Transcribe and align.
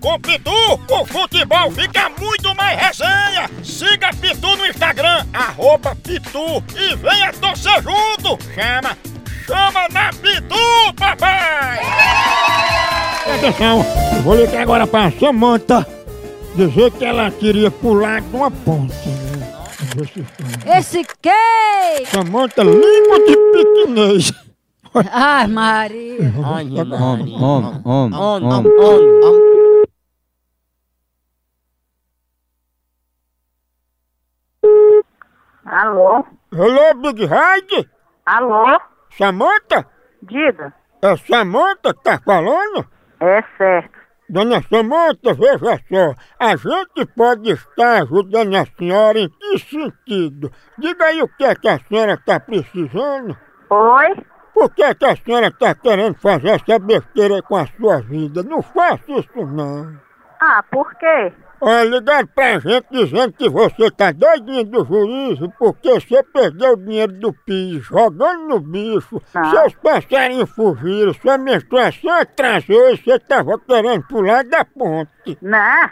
Com 0.00 0.18
Pitu, 0.18 0.50
o 0.90 1.04
futebol 1.04 1.70
fica 1.72 2.10
muito 2.18 2.54
mais 2.56 2.78
resenha! 2.80 3.50
Siga 3.62 4.10
Pitu 4.18 4.56
no 4.56 4.66
Instagram, 4.66 5.26
arroba 5.32 5.94
Pitu 5.96 6.62
e 6.74 6.96
venha 6.96 7.32
torcer 7.34 7.82
junto! 7.82 8.38
Chama! 8.54 8.96
Chama 9.46 9.88
na 9.92 10.10
Pitu, 10.10 10.94
papai! 10.96 11.80
Atenção, 13.34 13.84
eu 14.16 14.22
vou 14.22 14.36
ligar 14.36 14.62
agora 14.62 14.86
pra 14.86 15.10
Samanta 15.12 15.86
dizer 16.54 16.90
que 16.92 17.04
ela 17.04 17.30
queria 17.30 17.70
pular 17.70 18.22
de 18.22 18.34
uma 18.34 18.50
ponte. 18.50 18.94
né? 19.08 20.78
Esse 20.78 21.04
quê? 21.20 22.06
Samanta, 22.10 22.62
língua 22.62 23.18
de 23.26 23.36
piquinês. 23.52 24.32
Ai, 25.12 25.46
Maria. 25.46 26.32
Ai. 26.44 26.64
Maria. 26.64 26.82
Om, 26.82 27.42
om, 27.44 27.80
On, 27.84 28.12
om. 28.12 28.44
on, 28.44 28.66
on. 28.66 29.59
Alô? 35.80 36.22
Hello, 36.52 36.94
Big 37.00 37.24
Ride? 37.24 37.88
Alô? 38.26 38.78
Samanta? 39.16 39.86
Diga. 40.22 40.74
É 41.00 41.16
Samanta 41.16 41.94
que 41.94 42.02
tá 42.02 42.20
falando? 42.22 42.86
É 43.18 43.42
certo. 43.56 43.98
Dona 44.28 44.60
Samanta, 44.60 45.32
veja 45.32 45.80
só, 45.88 46.14
a 46.38 46.54
gente 46.54 47.06
pode 47.16 47.52
estar 47.52 48.02
ajudando 48.02 48.56
a 48.56 48.66
senhora 48.76 49.20
em 49.20 49.30
que 49.30 49.58
sentido? 49.58 50.52
Diga 50.76 51.06
aí 51.06 51.22
o 51.22 51.28
que 51.28 51.44
é 51.44 51.54
que 51.54 51.66
a 51.66 51.78
senhora 51.78 52.12
está 52.12 52.38
precisando. 52.38 53.34
Oi? 53.70 54.26
Por 54.52 54.74
que, 54.74 54.82
é 54.82 54.94
que 54.94 55.06
a 55.06 55.16
senhora 55.16 55.46
está 55.46 55.74
querendo 55.74 56.16
fazer 56.16 56.50
essa 56.50 56.78
besteira 56.78 57.40
com 57.40 57.56
a 57.56 57.66
sua 57.66 58.02
vida? 58.02 58.42
Não 58.42 58.60
faça 58.60 59.10
isso 59.12 59.46
não. 59.46 59.98
Ah, 60.40 60.62
por 60.70 60.94
quê? 60.96 61.32
Olha, 61.60 61.84
ligaram 61.84 62.26
pra 62.28 62.58
gente 62.58 62.86
dizendo 62.90 63.32
que 63.32 63.48
você 63.48 63.90
tá 63.90 64.12
doidinho 64.12 64.64
do 64.64 64.84
juízo 64.84 65.52
porque 65.58 65.92
você 65.92 66.22
perdeu 66.22 66.72
o 66.72 66.76
dinheiro 66.76 67.12
do 67.12 67.32
PIS 67.32 67.82
jogando 67.84 68.48
no 68.48 68.60
bicho, 68.60 69.20
Ah. 69.34 69.44
seus 69.50 69.74
passarinhos 69.74 70.48
fugiram, 70.50 71.12
sua 71.14 71.36
menstruação 71.36 72.12
atrasou 72.12 72.90
e 72.92 72.96
você 72.96 73.18
tava 73.18 73.58
querendo 73.58 74.02
pular 74.06 74.42
da 74.44 74.64
ponte. 74.64 75.36
Não. 75.42 75.90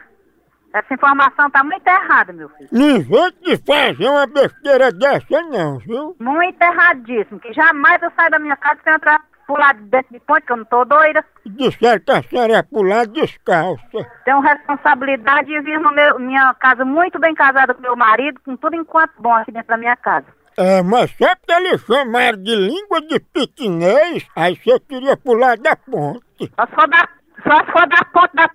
Essa 0.73 0.95
informação 0.95 1.51
tá 1.51 1.65
muito 1.65 1.87
errada, 1.87 2.31
meu 2.33 2.49
filho. 2.51 2.69
Não 2.71 2.91
invente 2.91 3.37
de 3.43 3.57
fazer 3.57 4.07
uma 4.07 4.27
besteira 4.27 4.93
dessa 4.93 5.43
não, 5.51 5.79
viu? 5.79 6.15
Muito 6.21 6.61
erradíssimo. 6.63 7.41
Que 7.41 7.53
jamais 7.55 8.01
eu 8.03 8.11
saio 8.15 8.31
da 8.31 8.39
minha 8.39 8.55
casa 8.57 8.79
sem 8.85 8.93
entrar 8.93 9.19
pular 9.49 9.75
dentro 9.75 10.13
de 10.13 10.21
ponte, 10.21 10.43
que 10.43 10.53
eu 10.53 10.59
não 10.59 10.65
tô 10.67 10.85
doida. 10.85 11.25
Disseram 11.47 12.01
que 12.01 12.13
a 12.13 12.23
senhora 12.23 12.53
ia 12.53 12.63
pular 12.63 13.07
descalça. 13.07 14.07
Tenho 14.27 14.41
responsabilidade 14.41 15.51
e 15.51 15.61
vivo 15.63 15.85
no 15.85 16.19
minha 16.21 16.55
casa 16.55 16.85
muito 16.85 17.19
bem 17.19 17.35
casada 17.35 17.73
com 17.73 17.81
meu 17.81 17.97
marido, 17.97 18.39
com 18.45 18.55
tudo 18.57 18.77
enquanto 18.77 19.13
bom 19.19 19.33
aqui 19.33 19.51
dentro 19.51 19.69
da 19.69 19.79
minha 19.79 19.97
casa. 19.97 20.27
É, 20.59 20.83
mas 20.83 21.11
só 21.13 21.35
porque 21.37 21.53
eles 21.53 21.81
chamaram 21.83 22.43
de 22.43 22.55
língua 22.55 23.01
de 23.01 23.19
piquinês, 23.21 24.27
aí 24.37 24.57
você 24.57 24.79
queria 24.81 25.17
pular 25.17 25.57
da 25.57 25.77
ponte. 25.77 26.53
Só 26.55 26.67
se 26.67 26.75
for 26.75 26.89
da, 26.89 27.09
só 27.45 27.65
se 27.65 27.73
for 27.73 27.89
da 27.89 28.05
ponte 28.13 28.35
da 28.35 28.49
p... 28.49 28.55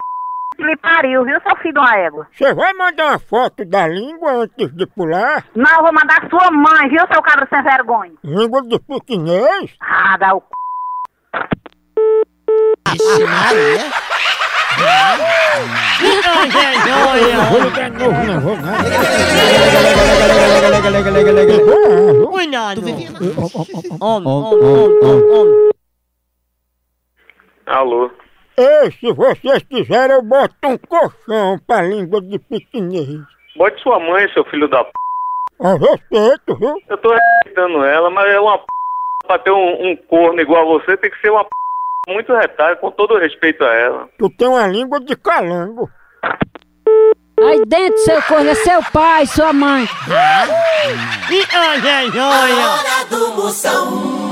que 0.58 0.64
lhe 0.64 0.78
pariu, 0.78 1.24
viu, 1.24 1.42
seu 1.42 1.56
filho 1.58 1.74
de 1.74 1.80
uma 1.80 1.96
égua? 1.96 2.28
Você 2.32 2.54
vai 2.54 2.74
mandar 2.74 3.06
uma 3.06 3.20
foto 3.20 3.66
da 3.66 3.88
língua 3.88 4.32
antes 4.34 4.72
de 4.76 4.86
pular? 4.86 5.46
Não, 5.56 5.78
eu 5.78 5.84
vou 5.84 5.94
mandar 5.94 6.30
sua 6.30 6.52
mãe, 6.52 6.90
viu, 6.90 7.02
seu 7.12 7.22
cabra 7.22 7.48
sem 7.50 7.64
vergonha? 7.64 8.14
Língua 8.24 8.62
de 8.64 8.80
piquinês? 8.80 9.74
Ah, 9.80 10.18
dá 10.18 10.36
o 10.36 10.42
c... 10.42 10.46
Ixi, 12.94 13.24
Maria. 13.26 13.92
Ai, 16.16 17.20
Vou 17.52 17.62
ligar 17.62 17.90
de 17.92 17.98
novo, 18.00 18.24
não 18.26 18.40
vou 18.42 18.58
nada. 18.58 18.90
ai. 21.80 22.26
Cuidado. 22.32 22.82
On, 24.02 24.22
on, 24.26 24.54
on. 25.32 25.72
Alô? 27.68 28.12
Ei, 28.58 28.92
se 28.92 29.12
vocês 29.14 29.64
quiserem, 29.64 30.16
eu 30.16 30.22
boto 30.22 30.54
um 30.66 30.78
colchão 30.78 31.60
pra 31.66 31.82
língua 31.82 32.22
de 32.22 32.38
piquinês. 32.40 33.20
Bote 33.56 33.82
sua 33.82 34.00
mãe, 34.00 34.30
seu 34.34 34.44
filho 34.46 34.68
da 34.68 34.84
p. 34.84 34.92
A 35.62 35.74
respeito, 35.76 36.56
viu? 36.58 36.76
Eu 36.90 36.98
tô 36.98 37.14
respeitando 37.14 37.84
ela, 37.84 38.10
mas 38.10 38.28
é 38.32 38.40
uma 38.40 38.58
p. 38.58 38.66
Pra 39.26 39.40
ter 39.40 39.52
um, 39.52 39.92
um 39.92 39.96
corno 39.96 40.42
igual 40.42 40.64
a 40.64 40.80
você, 40.80 40.98
tem 40.98 41.10
que 41.10 41.20
ser 41.22 41.32
uma 41.32 41.44
p. 41.46 41.50
Muito 42.08 42.34
retalho, 42.34 42.78
com 42.78 42.92
todo 42.92 43.18
respeito 43.18 43.64
a 43.64 43.74
ela. 43.74 44.10
Tu 44.18 44.30
tem 44.32 44.48
uma 44.48 44.68
língua 44.68 45.00
de 45.00 45.16
calango. 45.16 45.90
Aí 47.40 47.64
dentro, 47.66 47.98
seu 48.00 48.22
corno, 48.24 48.50
é 48.50 48.56
seu 48.56 48.82
pai, 48.92 49.26
sua 49.26 49.54
mãe. 49.54 49.88
Ai, 50.10 51.80
ai, 51.86 52.12
ai. 52.18 52.52
Hora 52.54 53.06
do 53.10 53.34
Moção. 53.36 54.23